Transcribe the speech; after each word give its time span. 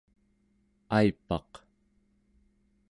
aipaq 0.97 1.51